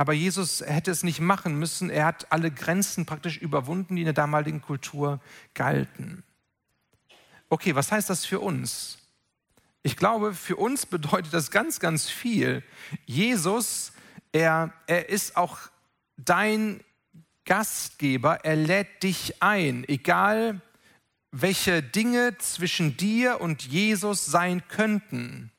[0.00, 1.90] aber Jesus hätte es nicht machen müssen.
[1.90, 5.20] Er hat alle Grenzen praktisch überwunden, die in der damaligen Kultur
[5.52, 6.24] galten.
[7.50, 8.96] Okay, was heißt das für uns?
[9.82, 12.62] Ich glaube, für uns bedeutet das ganz, ganz viel.
[13.04, 13.92] Jesus,
[14.32, 15.58] er, er ist auch
[16.16, 16.80] dein
[17.44, 20.62] Gastgeber, er lädt dich ein, egal
[21.30, 25.52] welche Dinge zwischen dir und Jesus sein könnten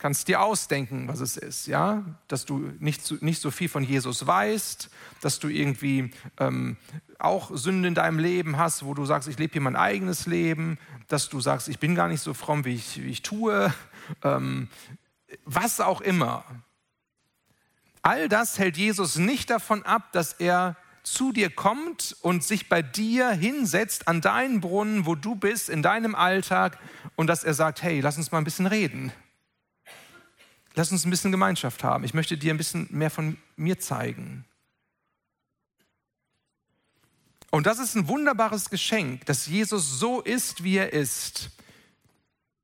[0.00, 3.84] kannst dir ausdenken, was es ist, ja, dass du nicht so, nicht so viel von
[3.84, 4.88] Jesus weißt,
[5.20, 6.78] dass du irgendwie ähm,
[7.18, 10.78] auch Sünde in deinem Leben hast, wo du sagst, ich lebe hier mein eigenes Leben,
[11.08, 13.72] dass du sagst, ich bin gar nicht so fromm, wie ich, wie ich tue,
[14.24, 14.68] ähm,
[15.44, 16.44] was auch immer.
[18.00, 22.80] All das hält Jesus nicht davon ab, dass er zu dir kommt und sich bei
[22.80, 26.78] dir hinsetzt an deinen Brunnen, wo du bist, in deinem Alltag
[27.16, 29.12] und dass er sagt, hey, lass uns mal ein bisschen reden
[30.74, 32.04] lass uns ein bisschen Gemeinschaft haben.
[32.04, 34.44] Ich möchte dir ein bisschen mehr von mir zeigen.
[37.50, 41.50] Und das ist ein wunderbares Geschenk, dass Jesus so ist, wie er ist.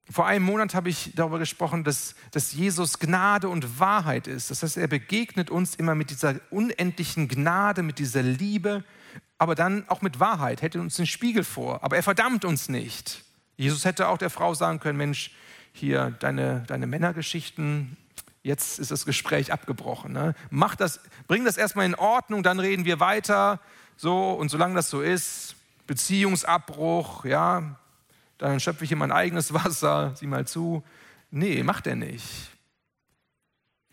[0.08, 4.52] Vor einem Monat habe ich darüber gesprochen, dass, dass Jesus Gnade und Wahrheit ist.
[4.52, 8.84] Das heißt, er begegnet uns immer mit dieser unendlichen Gnade, mit dieser Liebe,
[9.38, 11.82] aber dann auch mit Wahrheit, hält uns den Spiegel vor.
[11.82, 13.24] Aber er verdammt uns nicht.
[13.56, 15.32] Jesus hätte auch der Frau sagen können, Mensch,
[15.76, 17.96] hier deine, deine Männergeschichten,
[18.42, 20.12] jetzt ist das Gespräch abgebrochen.
[20.12, 20.34] Ne?
[20.50, 23.60] Mach das, bring das erstmal in Ordnung, dann reden wir weiter.
[23.96, 27.76] So, und solange das so ist, Beziehungsabbruch, ja,
[28.38, 30.84] dann schöpfe ich hier mein eigenes Wasser, sieh mal zu.
[31.30, 32.50] Nee, macht er nicht.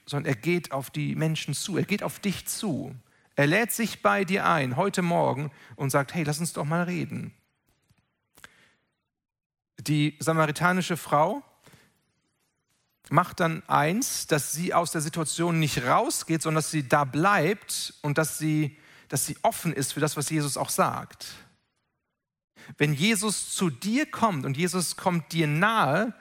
[0.06, 2.96] Sondern er geht auf die Menschen zu, er geht auf dich zu.
[3.36, 6.84] Er lädt sich bei dir ein, heute Morgen, und sagt, hey, lass uns doch mal
[6.84, 7.34] reden.
[9.80, 11.42] Die samaritanische Frau,
[13.14, 17.94] macht dann eins, dass sie aus der Situation nicht rausgeht, sondern dass sie da bleibt
[18.02, 18.76] und dass sie,
[19.08, 21.28] dass sie offen ist für das, was Jesus auch sagt.
[22.80, 26.16] Wenn Jesus zu dir kommt und Jesus kommt dir nahe,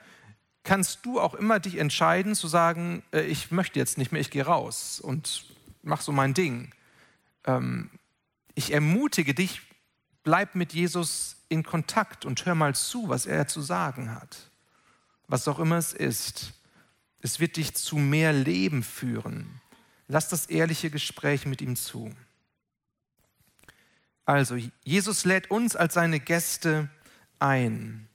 [0.63, 4.29] kannst du auch immer dich entscheiden zu sagen, äh, ich möchte jetzt nicht mehr, ich
[4.29, 5.45] gehe raus und
[5.81, 6.75] mach so mein Ding.
[7.45, 7.89] Ähm,
[8.53, 9.63] ich ermutige dich,
[10.23, 14.51] bleib mit Jesus in Kontakt und hör mal zu, was er zu sagen hat.
[15.27, 16.53] Was auch immer es ist.
[17.23, 19.61] Es wird dich zu mehr Leben führen.
[20.09, 22.13] Lass das ehrliche Gespräch mit ihm zu.
[24.25, 26.89] Also, Jesus lädt uns als seine Gäste
[27.39, 28.09] ein.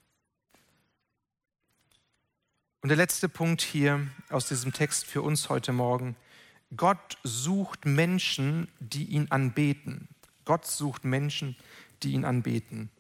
[2.82, 6.14] Und der letzte Punkt hier aus diesem Text für uns heute Morgen.
[6.76, 10.08] Gott sucht Menschen, die ihn anbeten.
[10.44, 11.56] Gott sucht Menschen,
[12.02, 12.90] die ihn anbeten.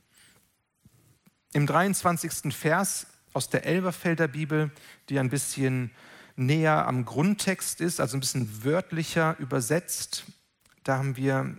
[1.52, 2.54] Im 23.
[2.54, 3.06] Vers
[3.38, 4.72] aus der Elberfelder Bibel,
[5.08, 5.92] die ein bisschen
[6.34, 10.24] näher am Grundtext ist, also ein bisschen wörtlicher übersetzt.
[10.82, 11.56] Da haben wir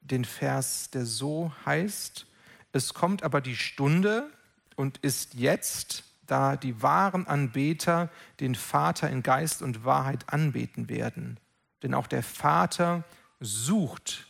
[0.00, 2.26] den Vers, der so heißt,
[2.72, 4.28] es kommt aber die Stunde
[4.74, 11.38] und ist jetzt, da die wahren Anbeter den Vater in Geist und Wahrheit anbeten werden.
[11.84, 13.04] Denn auch der Vater
[13.38, 14.26] sucht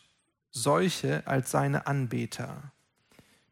[0.51, 2.73] solche als seine Anbeter.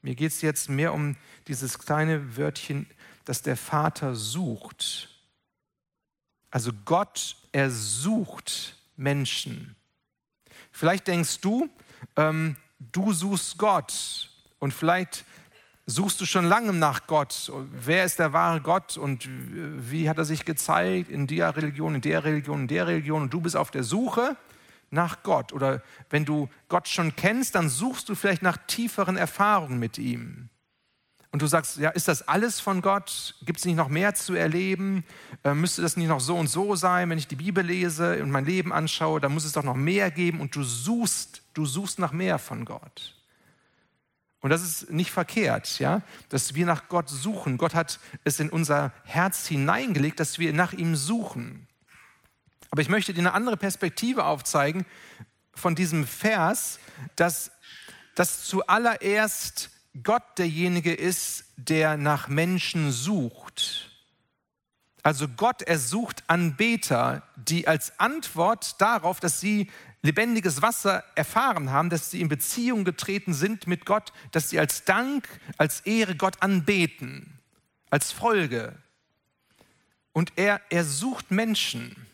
[0.03, 2.87] Mir geht es jetzt mehr um dieses kleine Wörtchen,
[3.29, 5.11] das der Vater sucht.
[6.51, 9.77] Also Gott, er sucht Menschen.
[10.73, 11.69] Vielleicht denkst du,
[12.17, 15.27] ähm, du suchst Gott und vielleicht
[15.85, 17.53] suchst du schon lange nach Gott.
[17.73, 22.01] Wer ist der wahre Gott und wie hat er sich gezeigt in der Religion, in
[22.01, 24.37] der Religion, in der Religion und du bist auf der Suche
[24.91, 25.53] nach Gott.
[25.53, 30.49] Oder wenn du Gott schon kennst, dann suchst du vielleicht nach tieferen Erfahrungen mit ihm.
[31.31, 33.35] Und du sagst, ja, ist das alles von Gott?
[33.43, 35.05] Gibt es nicht noch mehr zu erleben?
[35.45, 37.11] Äh, müsste das nicht noch so und so sein?
[37.11, 40.11] Wenn ich die Bibel lese und mein Leben anschaue, dann muss es doch noch mehr
[40.11, 40.41] geben.
[40.41, 43.14] Und du suchst, du suchst nach mehr von Gott.
[44.41, 47.59] Und das ist nicht verkehrt, ja, dass wir nach Gott suchen.
[47.59, 51.67] Gott hat es in unser Herz hineingelegt, dass wir nach ihm suchen.
[52.71, 54.87] Aber ich möchte dir eine andere Perspektive aufzeigen
[55.55, 56.79] von diesem Vers,
[57.17, 57.51] dass,
[58.14, 59.71] dass zuallererst
[60.03, 63.91] Gott derjenige ist, der nach Menschen sucht.
[65.03, 69.71] Also Gott ersucht Anbeter, die als Antwort darauf, dass sie
[70.03, 74.85] lebendiges Wasser erfahren haben, dass sie in Beziehung getreten sind mit Gott, dass sie als
[74.85, 77.39] Dank, als Ehre Gott anbeten,
[77.91, 78.77] als Folge.
[80.13, 82.08] Und er, er sucht Menschen.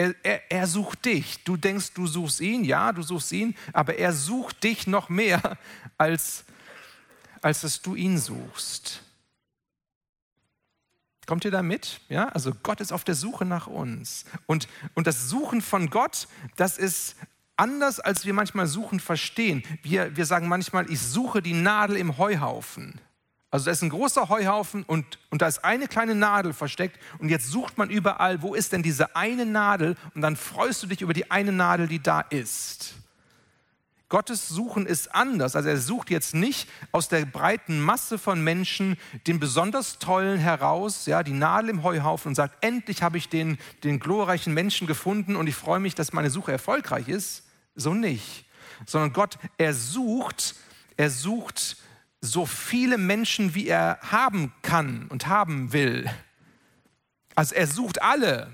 [0.00, 1.44] Er, er, er, sucht dich.
[1.44, 5.58] Du denkst, du suchst ihn, ja, du suchst ihn, aber er sucht dich noch mehr,
[5.98, 6.44] als,
[7.42, 9.02] als dass du ihn suchst.
[11.26, 12.00] Kommt ihr da mit?
[12.08, 14.24] Ja, also Gott ist auf der Suche nach uns.
[14.46, 17.16] Und, und das Suchen von Gott, das ist
[17.56, 19.62] anders, als wir manchmal Suchen verstehen.
[19.82, 22.98] Wir, wir sagen manchmal, ich suche die Nadel im Heuhaufen.
[23.50, 27.30] Also da ist ein großer Heuhaufen und, und da ist eine kleine Nadel versteckt und
[27.30, 31.02] jetzt sucht man überall, wo ist denn diese eine Nadel und dann freust du dich
[31.02, 32.94] über die eine Nadel, die da ist.
[34.08, 35.54] Gottes Suchen ist anders.
[35.54, 41.06] Also er sucht jetzt nicht aus der breiten Masse von Menschen den besonders tollen heraus,
[41.06, 45.36] ja, die Nadel im Heuhaufen und sagt, endlich habe ich den, den glorreichen Menschen gefunden
[45.36, 47.44] und ich freue mich, dass meine Suche erfolgreich ist.
[47.76, 48.46] So nicht.
[48.84, 50.56] Sondern Gott, er sucht,
[50.96, 51.76] er sucht
[52.20, 56.10] so viele Menschen, wie er haben kann und haben will.
[57.34, 58.50] Also er sucht alle.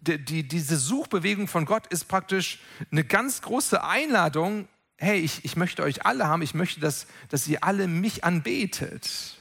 [0.00, 2.58] Die, die, diese Suchbewegung von Gott ist praktisch
[2.90, 4.66] eine ganz große Einladung.
[4.96, 6.42] Hey, ich, ich möchte euch alle haben.
[6.42, 9.36] Ich möchte, dass, dass ihr alle mich anbetet.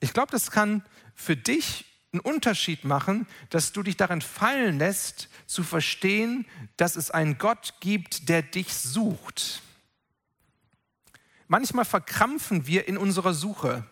[0.00, 5.28] Ich glaube, das kann für dich einen Unterschied machen, dass du dich darin fallen lässt,
[5.46, 9.62] zu verstehen, dass es einen Gott gibt, der dich sucht.
[11.56, 13.84] Manchmal verkrampfen wir in unserer Suche.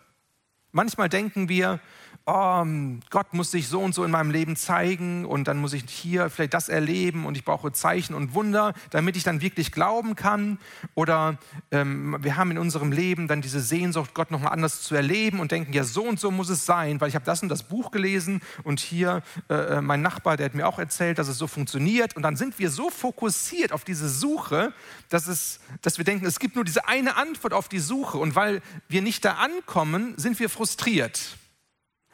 [0.73, 1.79] Manchmal denken wir,
[2.25, 2.65] oh,
[3.09, 6.29] Gott muss sich so und so in meinem Leben zeigen und dann muss ich hier
[6.29, 10.57] vielleicht das erleben und ich brauche Zeichen und Wunder, damit ich dann wirklich glauben kann.
[10.95, 11.37] Oder
[11.71, 15.51] ähm, wir haben in unserem Leben dann diese Sehnsucht, Gott nochmal anders zu erleben und
[15.51, 17.91] denken, ja, so und so muss es sein, weil ich habe das und das Buch
[17.91, 21.47] gelesen und hier äh, äh, mein Nachbar, der hat mir auch erzählt, dass es so
[21.47, 22.15] funktioniert.
[22.15, 24.73] Und dann sind wir so fokussiert auf diese Suche,
[25.09, 28.17] dass, es, dass wir denken, es gibt nur diese eine Antwort auf die Suche.
[28.17, 31.37] Und weil wir nicht da ankommen, sind wir frustriert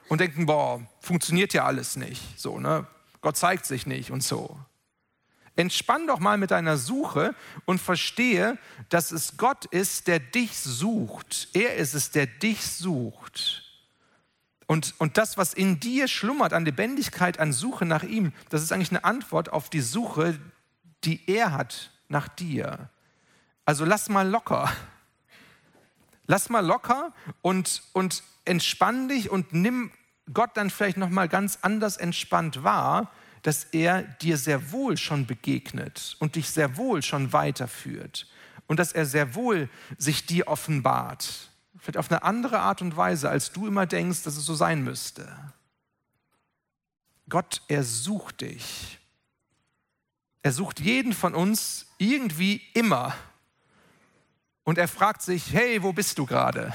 [0.10, 2.22] und denken, boah, funktioniert ja alles nicht.
[2.38, 2.86] So, ne?
[3.22, 4.60] Gott zeigt sich nicht und so.
[5.56, 8.58] Entspann doch mal mit deiner Suche und verstehe,
[8.90, 11.50] dass es Gott ist, der dich sucht.
[11.54, 13.64] Er ist es, der dich sucht.
[14.68, 18.72] Und, und das, was in dir schlummert an Lebendigkeit, an Suche nach ihm, das ist
[18.72, 20.40] eigentlich eine Antwort auf die Suche,
[21.04, 22.90] die er hat nach dir.
[23.66, 24.72] Also lass mal locker.
[26.26, 29.92] Lass mal locker und, und entspann dich und nimm
[30.34, 33.12] Gott dann vielleicht noch mal ganz anders entspannt wahr,
[33.42, 38.28] dass er dir sehr wohl schon begegnet und dich sehr wohl schon weiterführt
[38.68, 41.50] und dass er sehr wohl sich dir offenbart.
[41.78, 44.84] Vielleicht auf eine andere Art und Weise, als du immer denkst, dass es so sein
[44.84, 45.28] müsste.
[47.30, 49.00] Gott, er sucht dich.
[50.42, 53.16] Er sucht jeden von uns irgendwie immer.
[54.64, 56.74] Und er fragt sich, hey, wo bist du gerade?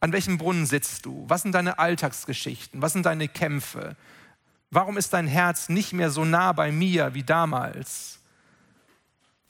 [0.00, 1.24] An welchem Brunnen sitzt du?
[1.28, 2.80] Was sind deine Alltagsgeschichten?
[2.80, 3.96] Was sind deine Kämpfe?
[4.70, 8.20] Warum ist dein Herz nicht mehr so nah bei mir wie damals?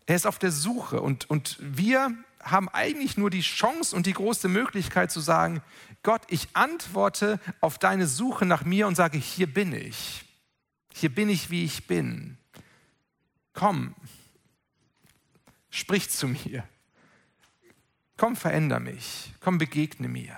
[0.07, 4.12] Er ist auf der Suche und, und wir haben eigentlich nur die Chance und die
[4.12, 5.61] große Möglichkeit zu sagen,
[6.03, 10.24] Gott, ich antworte auf deine Suche nach mir und sage, hier bin ich.
[10.94, 12.38] Hier bin ich, wie ich bin.
[13.53, 13.94] Komm,
[15.68, 16.64] sprich zu mir.
[18.18, 19.32] Komm, veränder mich.
[19.40, 20.36] Komm, begegne mir.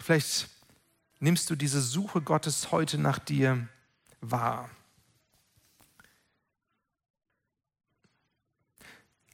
[0.00, 0.48] Vielleicht
[1.20, 3.68] nimmst du diese Suche Gottes heute nach dir
[4.22, 4.70] wahr.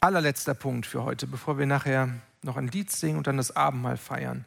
[0.05, 2.11] allerletzter Punkt für heute, bevor wir nachher
[2.43, 4.45] noch ein Lied singen und dann das Abendmahl feiern.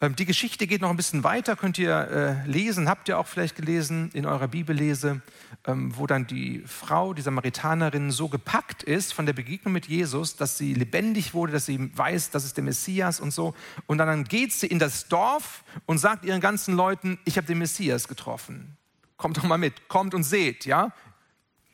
[0.00, 3.26] Ähm, die Geschichte geht noch ein bisschen weiter, könnt ihr äh, lesen, habt ihr auch
[3.26, 5.22] vielleicht gelesen in eurer Bibellese,
[5.66, 10.36] ähm, wo dann die Frau, die Samaritanerin, so gepackt ist von der Begegnung mit Jesus,
[10.36, 13.54] dass sie lebendig wurde, dass sie weiß, das ist der Messias und so.
[13.86, 17.58] Und dann geht sie in das Dorf und sagt ihren ganzen Leuten, ich habe den
[17.58, 18.76] Messias getroffen.
[19.16, 20.92] Kommt doch mal mit, kommt und seht, ja.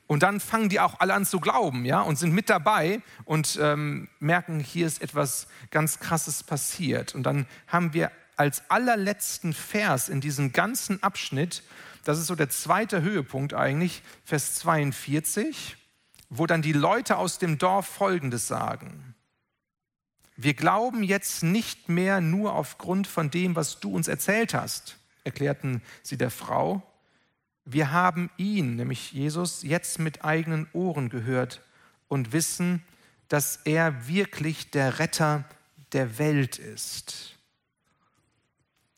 [0.07, 3.59] Und dann fangen die auch alle an zu glauben, ja, und sind mit dabei und
[3.61, 7.15] ähm, merken, hier ist etwas ganz Krasses passiert.
[7.15, 11.63] Und dann haben wir als allerletzten Vers in diesem ganzen Abschnitt,
[12.05, 15.77] das ist so der zweite Höhepunkt eigentlich, Vers 42,
[16.29, 19.15] wo dann die Leute aus dem Dorf Folgendes sagen.
[20.37, 25.81] Wir glauben jetzt nicht mehr nur aufgrund von dem, was du uns erzählt hast, erklärten
[26.03, 26.83] sie der Frau,
[27.65, 31.63] wir haben ihn, nämlich Jesus, jetzt mit eigenen Ohren gehört
[32.09, 32.83] und wissen,
[33.29, 35.45] dass er wirklich der Retter
[35.93, 37.37] der Welt ist.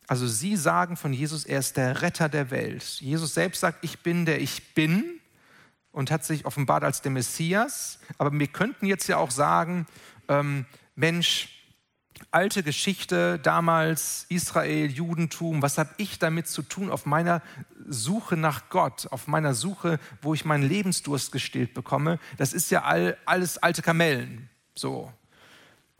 [0.08, 2.82] Also sie sagen von Jesus, er ist der Retter der Welt.
[3.00, 5.20] Jesus selbst sagt, ich bin der ich bin
[5.92, 7.98] und hat sich offenbart als der Messias.
[8.18, 9.86] Aber wir könnten jetzt ja auch sagen,
[10.28, 11.55] ähm, Mensch,
[12.30, 17.42] alte Geschichte, damals Israel, Judentum, was habe ich damit zu tun auf meiner
[17.88, 22.18] Suche nach Gott, auf meiner Suche, wo ich meinen Lebensdurst gestillt bekomme?
[22.36, 24.48] Das ist ja all, alles alte Kamellen.
[24.74, 25.12] So.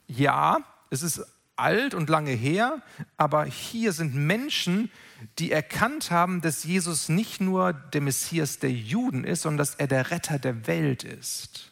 [0.07, 0.59] Ja,
[0.89, 2.81] es ist alt und lange her,
[3.17, 4.91] aber hier sind Menschen,
[5.39, 9.87] die erkannt haben, dass Jesus nicht nur der Messias der Juden ist, sondern dass er
[9.87, 11.71] der Retter der Welt ist.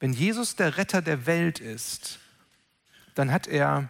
[0.00, 2.18] Wenn Jesus der Retter der Welt ist,
[3.14, 3.88] dann hat er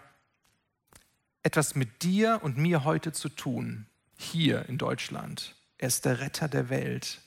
[1.43, 5.55] etwas mit dir und mir heute zu tun, hier in Deutschland.
[5.79, 7.21] Er ist der Retter der Welt.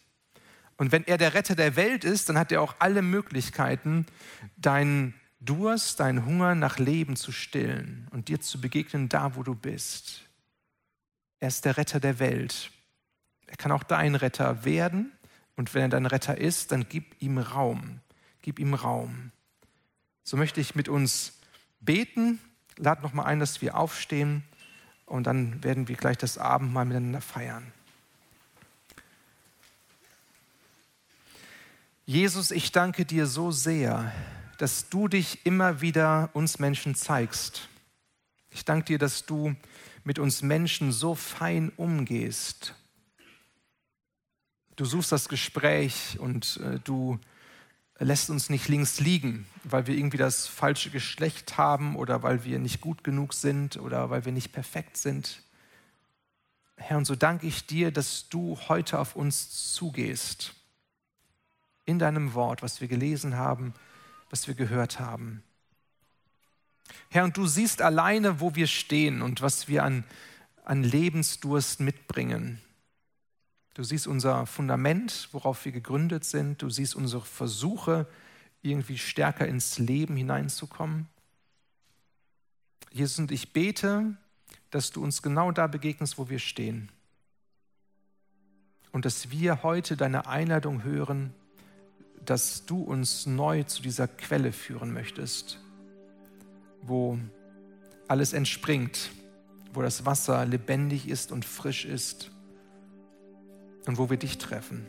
[0.77, 4.05] Und wenn er der Retter der Welt ist, dann hat er auch alle Möglichkeiten,
[4.57, 9.55] deinen Durst, deinen Hunger nach Leben zu stillen und dir zu begegnen, da wo du
[9.55, 10.23] bist.
[11.39, 12.71] Er ist der Retter der Welt.
[13.45, 15.11] Er kann auch dein Retter werden.
[15.55, 17.99] Und wenn er dein Retter ist, dann gib ihm Raum.
[18.41, 19.31] Gib ihm Raum.
[20.23, 21.36] So möchte ich mit uns
[21.80, 22.39] beten.
[22.78, 24.43] Lad noch mal ein, dass wir aufstehen
[25.05, 27.71] und dann werden wir gleich das Abendmahl miteinander feiern.
[32.05, 34.13] Jesus, ich danke dir so sehr,
[34.57, 37.67] dass du dich immer wieder uns Menschen zeigst.
[38.49, 39.55] Ich danke dir, dass du
[40.03, 42.73] mit uns Menschen so fein umgehst.
[44.78, 47.19] Du suchst das Gespräch und äh, du
[47.99, 52.59] lässt uns nicht links liegen, weil wir irgendwie das falsche Geschlecht haben oder weil wir
[52.59, 55.41] nicht gut genug sind oder weil wir nicht perfekt sind.
[56.75, 60.53] Herr, und so danke ich dir, dass du heute auf uns zugehst.
[61.85, 63.73] In deinem Wort, was wir gelesen haben,
[64.29, 65.41] was wir gehört haben.
[67.09, 70.03] Herr, und du siehst alleine, wo wir stehen und was wir an,
[70.63, 72.61] an Lebensdurst mitbringen.
[73.78, 76.63] Du siehst unser Fundament, worauf wir gegründet sind.
[76.63, 78.07] Du siehst unsere Versuche,
[78.63, 81.07] irgendwie stärker ins Leben hineinzukommen.
[82.91, 84.17] Jesus, und ich bete,
[84.71, 86.89] dass du uns genau da begegnest, wo wir stehen.
[88.91, 91.36] Und dass wir heute deine Einladung hören,
[92.25, 95.59] dass du uns neu zu dieser Quelle führen möchtest,
[96.82, 97.19] wo
[98.07, 99.11] alles entspringt,
[99.71, 102.32] wo das Wasser lebendig ist und frisch ist
[103.88, 104.85] und wo wir dich treffen.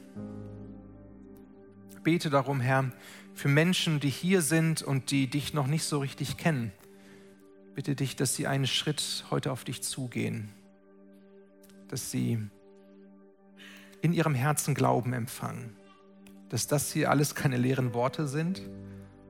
[2.03, 2.91] Bete darum, Herr,
[3.35, 6.73] für Menschen, die hier sind und die dich noch nicht so richtig kennen.
[7.75, 10.49] Bitte dich, dass sie einen Schritt heute auf dich zugehen,
[11.89, 12.39] dass sie
[14.01, 15.77] in ihrem Herzen Glauben empfangen,
[16.49, 18.63] dass das hier alles keine leeren Worte sind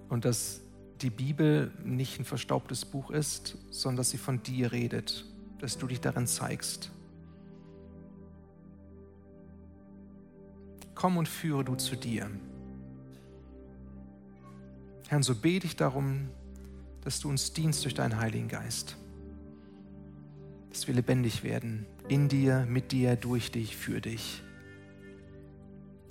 [0.09, 0.63] und dass
[1.03, 5.25] die Bibel nicht ein verstaubtes Buch ist, sondern dass sie von dir redet,
[5.59, 6.91] dass du dich darin zeigst.
[10.99, 12.29] Komm und führe du zu dir.
[15.07, 16.29] Herr, so bete ich darum,
[17.03, 18.97] dass du uns dienst durch deinen Heiligen Geist,
[20.71, 24.43] dass wir lebendig werden in dir, mit dir, durch dich, für dich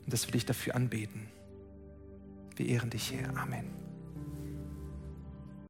[0.05, 1.27] und dass wir dich dafür anbeten.
[2.55, 3.35] Wir ehren dich, Herr.
[3.35, 3.86] Amen.